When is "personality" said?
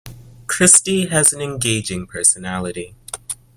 2.07-2.95